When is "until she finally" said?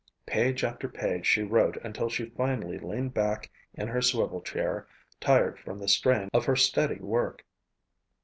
1.83-2.79